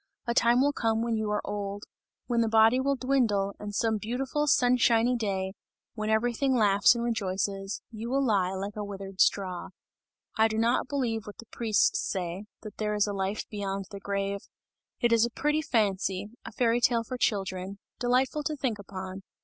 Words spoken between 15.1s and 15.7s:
is a pretty